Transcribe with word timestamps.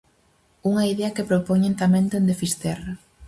Unha 0.69 0.83
idea 0.93 1.13
que 1.15 1.29
propoñen 1.31 1.79
tamén 1.81 2.05
dende 2.11 2.39
Fisterra. 2.41 2.91